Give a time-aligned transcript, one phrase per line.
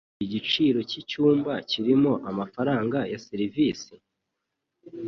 [0.25, 3.93] Igiciro cyicyumba kirimo amafaranga ya serivisi?